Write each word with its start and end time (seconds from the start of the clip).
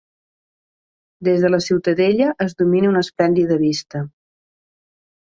Des 1.27 1.43
de 1.43 1.51
la 1.51 1.59
ciutadella 1.65 2.29
es 2.45 2.55
domina 2.63 2.89
una 2.93 3.05
esplèndida 3.07 3.59
vista. 3.65 4.03